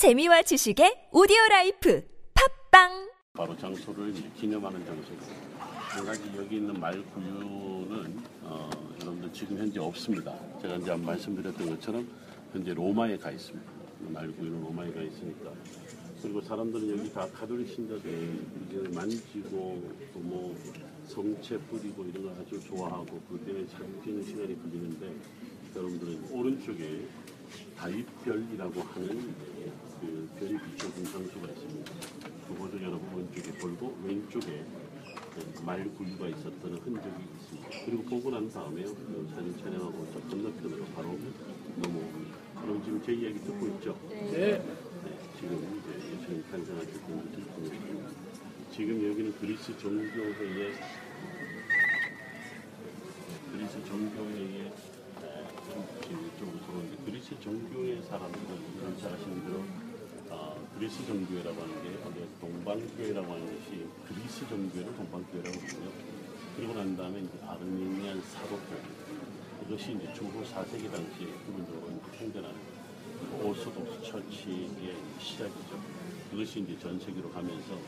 재미와 0.00 0.40
지식의 0.40 1.12
오디오 1.12 1.36
라이프 1.50 2.02
팟빵 2.32 3.10
바로 3.34 3.54
장소를 3.54 4.08
이제 4.08 4.30
기념하는 4.34 4.82
장소고 4.86 5.18
한 5.58 6.06
가지 6.06 6.22
여기 6.38 6.56
있는 6.56 6.72
말구유는 6.80 8.18
어, 8.44 8.70
여러분들 9.02 9.30
지금 9.34 9.58
현재 9.58 9.78
없습니다. 9.78 10.34
제가 10.62 10.76
이제 10.76 10.96
말씀드렸던 10.96 11.68
것처럼 11.68 12.08
현재 12.50 12.72
로마에 12.72 13.18
가 13.18 13.30
있습니다. 13.30 13.70
말구유는 14.08 14.62
로마에 14.62 14.90
가 14.90 15.02
있으니까 15.02 15.52
그리고 16.22 16.40
사람들은 16.40 16.98
여기 16.98 17.12
다 17.12 17.28
가톨릭 17.34 17.68
신자들 17.68 18.38
이걸 18.70 18.88
만지고 18.94 19.82
또 20.14 20.32
뭐 20.32 20.56
성수 21.08 21.58
뿌리고 21.68 22.06
이런 22.06 22.24
걸 22.24 22.36
아주 22.40 22.58
좋아하고 22.58 23.20
그 23.28 23.38
때문에 23.44 23.66
찍는 24.02 24.24
시간이 24.24 24.62
걸리는데 24.62 25.14
여러분들은 25.76 26.30
오른쪽에 26.30 27.06
다윗별이라고 27.76 28.80
하는 28.80 29.34
비춰진 30.80 31.04
장소가 31.04 31.46
있습니다. 31.48 31.92
그곳을 32.48 32.82
여러분 32.82 33.06
오른쪽에 33.12 33.52
보고 33.58 33.94
왼쪽에 34.02 34.64
그 35.34 35.62
말구유가 35.62 36.28
있었던 36.28 36.74
흔적이 36.78 37.22
있습니다. 37.36 37.68
그리고 37.84 38.02
보고 38.04 38.30
난 38.30 38.50
다음에 38.50 38.82
그 38.84 39.28
사진 39.34 39.58
촬영하고 39.58 40.08
저 40.10 40.20
건너편으로 40.20 40.84
바로 40.96 41.18
넘어옵니다. 41.76 42.38
그럼 42.62 42.82
지금 42.82 43.02
제 43.04 43.12
이야기 43.12 43.38
듣고 43.40 43.66
있죠? 43.66 43.94
네. 44.08 44.64
지금 45.38 45.82
이제 45.84 46.16
예수님 46.16 46.44
탄생하실 46.50 46.92
때 46.92 46.98
듣고 46.98 47.60
있습니다. 47.62 48.10
지금 48.72 49.10
여기는 49.10 49.34
그리스 49.38 49.76
정교회의 49.78 50.72
그리스 53.52 53.84
정교회의 53.84 54.72
지금 56.02 56.26
이쪽으로 56.26 56.58
들어오는데 56.64 56.96
그리스 57.04 57.38
정교회 57.38 58.00
사람들은 58.00 58.98
잘 58.98 59.12
아시는 59.12 59.44
대로 59.44 59.60
아, 59.60 59.89
그리스 60.80 61.04
정교회라고 61.04 61.60
하는 61.60 61.82
게 61.82 61.90
원래 62.02 62.26
동방교회라고 62.40 63.30
하는 63.30 63.44
것이 63.44 63.86
그리스 64.08 64.48
정교회를 64.48 64.96
동방교회라고 64.96 65.54
하고요. 65.54 65.92
그리고 66.56 66.72
난 66.72 66.96
다음에 66.96 67.20
이제 67.20 67.38
아르메니안 67.46 68.22
사도교회 68.22 68.80
이것이 69.66 69.92
이제 69.92 70.10
중후 70.14 70.42
4세기 70.42 70.90
당시에 70.90 71.26
부분적으로 71.44 72.00
생겨나는 72.16 72.56
오소독스 73.44 74.10
처치의 74.10 74.96
시작이죠. 75.20 75.78
그것이 76.30 76.60
이제 76.60 76.78
전 76.78 76.98
세계로 76.98 77.30
가면서 77.30 77.78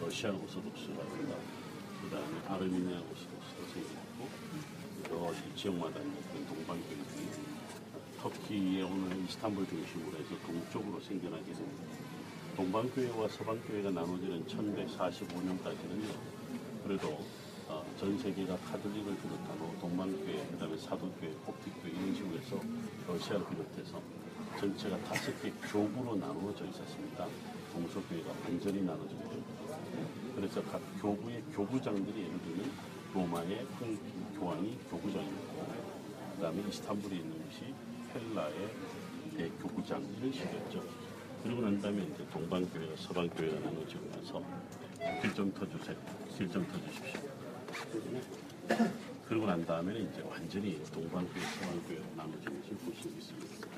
러시안 0.00 0.36
오소독스라든가 0.36 1.34
그 2.02 2.08
다음에 2.08 2.38
아르메니안 2.46 3.02
오소독스도 3.02 3.66
생겼고 3.74 4.28
여러 5.10 5.34
지역마다 5.56 5.98
동방교회들이 5.98 7.53
터키의 8.24 8.82
오늘 8.82 9.18
이스탄불 9.24 9.68
중심으로 9.68 10.16
해서 10.16 10.34
동쪽으로 10.46 10.98
생겨나게 10.98 11.44
됩니다. 11.44 11.84
동방교회와 12.56 13.28
서방교회가 13.28 13.90
나눠지는 13.90 14.46
1145년까지는요. 14.46 16.08
그래도 16.84 17.20
어, 17.68 17.84
전 18.00 18.16
세계가 18.16 18.56
카톨릭을 18.56 19.14
비롯하고 19.18 19.76
동방교회, 19.78 20.46
그 20.52 20.58
다음에 20.58 20.74
사도교회, 20.78 21.34
kop틱교회 21.44 21.90
이런 21.92 22.14
식으로 22.14 22.38
해서 22.38 22.60
러시아를 23.06 23.46
비롯해서 23.46 24.00
전체가 24.58 24.96
다섯 25.00 25.42
개 25.42 25.52
교구로 25.70 26.16
나누어져 26.16 26.64
있었습니다. 26.64 27.26
동서교회가 27.74 28.32
완전히 28.44 28.80
나눠지게 28.84 29.20
됩니다. 29.20 29.76
그래서 30.34 30.62
각 30.62 30.80
교구의 31.02 31.42
교구장들이 31.52 32.22
예를 32.22 32.40
들면 32.40 32.72
로마의 33.12 33.66
교황이 34.38 34.78
교구장이고 34.90 35.84
그 36.36 36.40
다음에 36.40 36.64
이스탄불에 36.70 37.16
있는 37.16 37.44
것이 37.44 37.74
헬라의 38.14 38.54
대교구장 39.36 40.02
이런 40.18 40.32
식이었죠. 40.32 40.82
그리고 41.42 41.62
난 41.62 41.80
다음에 41.80 42.02
이제 42.02 42.24
동방교회가 42.32 42.96
서방교회가 42.96 43.60
나눠지고 43.60 44.08
나서 44.10 44.42
길좀 45.20 45.52
터주세요. 45.52 45.96
길좀 46.38 46.66
터주십시오. 46.68 47.20
그리고 49.28 49.46
난 49.46 49.66
다음에는 49.66 50.10
이제 50.10 50.22
완전히 50.22 50.80
동방교회, 50.92 51.40
서방교회로 51.40 52.04
나눠진 52.16 52.60
것을 52.60 52.76
볼수 52.84 53.08
있습니다. 53.08 53.68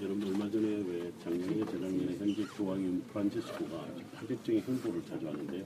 여러분 0.00 0.28
얼마 0.28 0.50
전에 0.50 0.66
왜 0.66 1.12
작년에 1.22 1.64
재작년에 1.64 2.16
현재 2.18 2.44
교황인 2.56 3.02
프란치스코가 3.12 3.86
파격적인 4.14 4.62
행보를 4.62 5.02
자주 5.04 5.26
하는데요. 5.26 5.64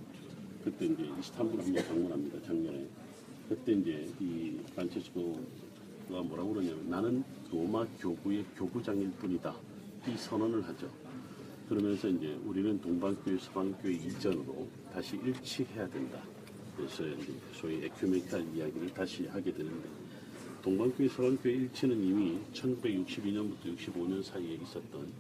그때 0.65 0.87
이제 0.87 1.11
이스탄불 1.19 1.61
한번 1.61 1.85
방문합니다. 1.87 2.43
작년에. 2.47 2.87
그때 3.49 3.73
이제 3.73 4.11
이 4.21 4.59
프란치스코가 4.75 6.23
뭐라고 6.23 6.55
그러냐면 6.55 6.89
나는 6.89 7.25
로마 7.53 7.87
교구의 8.01 8.47
교구장일 8.57 9.11
뿐이다. 9.13 9.55
이 10.09 10.17
선언을 10.17 10.67
하죠. 10.69 10.89
그러면서 11.69 12.09
이제 12.09 12.33
우리는 12.47 12.81
동방교회, 12.81 13.39
서방교회 13.39 13.93
이전으로 13.93 14.67
다시 14.93 15.17
일치해야 15.17 15.87
된다. 15.91 16.19
그래서 16.75 17.07
이제 17.07 17.35
소위 17.53 17.85
에큐메니칼 17.85 18.57
이야기를 18.57 18.95
다시 18.95 19.27
하게 19.27 19.53
되는데 19.53 19.87
동방교회, 20.63 21.09
서방교회 21.09 21.53
일치는 21.53 22.03
이미 22.03 22.39
1962년부터 22.55 23.77
65년 23.77 24.23
사이에 24.23 24.55
있었던 24.55 25.13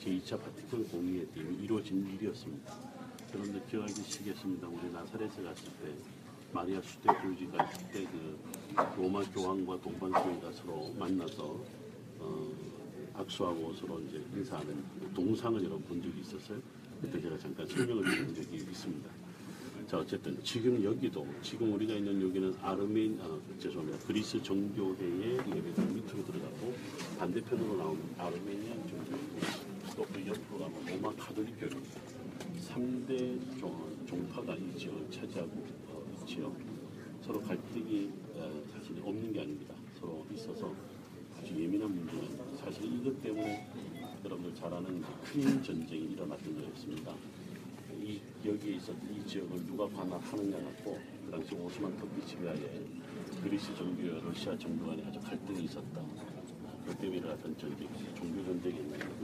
제2차 0.00 0.42
바티칸 0.42 0.88
공의회 0.88 1.24
때 1.26 1.40
이미 1.40 1.62
이루어진 1.62 2.04
일이었습니다. 2.14 2.74
여러분들 3.32 3.64
기억하시겠습니다. 3.68 4.66
우리 4.66 4.90
나사렛에 4.92 5.42
갔을 5.42 5.64
때 5.80 5.94
마리아 6.56 6.80
수대 6.80 7.12
교주가 7.12 7.66
그때 7.66 8.06
그 8.10 8.96
로마 8.96 9.22
교황과 9.24 9.78
동방교회가 9.78 10.50
서로 10.52 10.90
만나서 10.98 11.62
어, 12.18 12.52
악수하고 13.12 13.74
서로 13.74 14.00
이제 14.00 14.24
인사하는 14.34 14.82
동상을 15.14 15.62
여러분 15.62 15.82
본 15.82 16.02
적이 16.02 16.18
있었어요. 16.20 16.58
그때 17.02 17.20
제가 17.20 17.36
잠깐 17.36 17.66
설명을 17.66 18.04
드린 18.04 18.34
적이 18.34 18.56
있습니다. 18.56 19.10
자 19.86 19.98
어쨌든 19.98 20.42
지금 20.42 20.82
여기도 20.82 21.26
지금 21.42 21.74
우리가 21.74 21.92
있는 21.92 22.22
여기는 22.22 22.56
아르멘 22.62 23.20
아, 23.20 23.38
죄송합니다 23.60 23.98
그리스 24.06 24.42
정교회의 24.42 25.36
예배당 25.36 25.94
밑으로 25.94 26.24
들어가고 26.24 26.74
반대편으로 27.18 27.76
나오는 27.76 28.02
아르메니안 28.16 28.88
정교회 28.88 29.94
또그 29.94 30.26
옆으로 30.26 30.58
가면 30.58 30.86
로마 30.86 31.14
카톨릭 31.16 31.60
교회 31.60 31.70
3대 32.66 33.60
종, 33.60 34.06
종파가 34.08 34.56
이 34.56 34.76
지역을 34.76 35.08
차지하고 35.10 35.86
어, 36.26 36.28
있지요. 36.28 36.52
서로 37.22 37.40
갈등이 37.40 38.10
어, 38.34 38.62
사실 38.72 39.00
없는 39.00 39.32
게 39.32 39.40
아닙니다. 39.40 39.74
서로 39.98 40.26
있어서 40.32 40.74
아주 41.38 41.54
예민한 41.54 41.94
문제는 41.94 42.56
사실 42.56 42.84
이것 42.84 43.22
때문에 43.22 43.68
여러분들 44.24 44.54
잘 44.54 44.74
아는 44.74 45.02
큰 45.22 45.62
전쟁이 45.62 46.12
일어났던 46.12 46.54
거였습니다. 46.60 47.14
이 48.02 48.20
여기에 48.44 48.76
있었던 48.76 49.14
이 49.14 49.26
지역을 49.26 49.66
누가 49.66 49.88
관할하느냐 49.88 50.56
갖고 50.58 50.98
그 51.24 51.30
당시 51.30 51.54
오스만 51.54 51.96
터키 51.96 52.26
지배하에 52.26 52.84
그리스 53.42 53.74
정교와 53.76 54.20
러시아 54.22 54.58
정부 54.58 54.86
간에 54.86 55.04
아주 55.06 55.20
갈등이 55.20 55.64
있었다. 55.64 56.00
그 56.86 56.94
때문에 56.96 57.18
일어났던 57.18 57.56
전쟁, 57.56 57.88
종교 58.14 58.44
전쟁이 58.44 58.78
있는 58.78 58.98
것을 58.98 59.16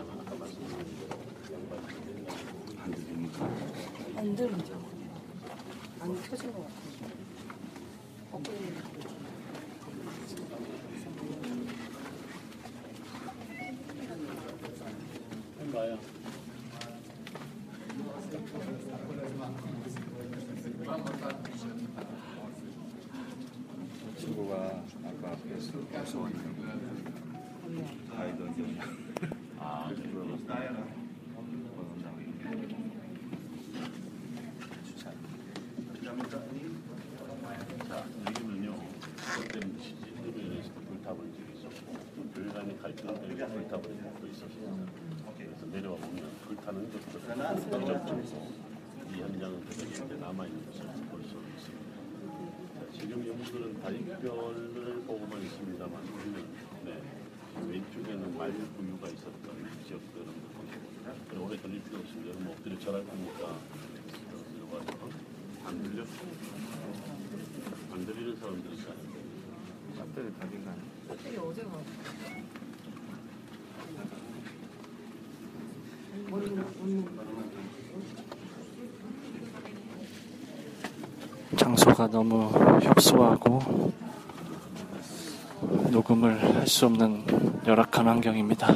아까 0.00 0.34
말씀드린 0.36 0.86
대로 0.98 1.32
들립니까? 1.46 2.11
안 4.22 4.36
들리죠. 4.36 4.80
안 5.98 6.22
켜진 6.22 6.52
것 6.52 6.62
같아요. 6.62 7.02
봐요. 15.72 15.98
친구가 24.18 24.84
아까 25.04 25.36
뵀어 25.36 25.98
무서웠냐고 25.98 26.62
아이들 28.16 28.46
좀 28.54 28.78
아, 29.58 29.88
그러면 29.88 30.46
추천 34.84 35.12
자, 37.88 38.04
여기는요, 38.26 38.76
그때는 39.52 39.76
시즌으로 39.78 40.32
불타본 40.88 41.30
적이 41.34 41.52
있었고, 41.58 41.92
또 42.16 42.22
교회간의 42.32 42.78
갈등 42.78 43.14
때문에 43.14 43.46
불타본 43.46 44.00
적도 44.00 44.26
있었습니다. 44.28 44.92
그래서 45.36 45.66
내려와 45.66 45.96
보면 45.96 46.30
불타는 46.46 46.90
것도 46.90 47.82
이적적이고, 47.82 48.52
이 49.12 49.20
현장은 49.20 49.60
그대로 49.66 50.20
남아있는 50.20 50.66
것을 50.66 50.86
볼 51.10 51.22
수 51.24 51.36
있습니다. 51.36 51.92
자, 52.80 52.98
지금 52.98 53.20
여러분들은 53.26 53.80
다리별을 53.82 55.02
보고만 55.06 55.42
있습니다만, 55.42 56.02
우리는, 56.02 56.44
네, 56.86 57.02
왼쪽에는 57.68 58.38
말구유가 58.38 59.08
있었던 59.08 59.68
지역들은 59.86 60.28
보시고, 60.56 61.44
오래 61.44 61.58
걸릴 61.58 61.82
필요 61.84 61.98
없습니다. 61.98 62.30
여러분 62.30 62.48
엎드려 62.48 62.78
절할 62.78 63.06
거니까, 63.06 63.58
들어가지고, 64.54 65.10
안 65.66 65.82
들려? 65.82 66.04
안 67.92 68.06
들리는 68.06 68.36
사람들이 68.36 68.74
있어요. 68.76 69.21
짝들 70.02 70.32
다리가 70.40 70.74
있어요. 71.14 71.52
장소가 81.56 82.08
너무 82.08 82.50
협소하고 82.82 83.92
녹음을 85.90 86.42
할 86.42 86.66
수 86.66 86.86
없는 86.86 87.24
열악한 87.66 88.06
환경입니다. 88.06 88.68